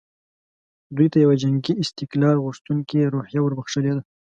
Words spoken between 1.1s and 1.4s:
ته یوه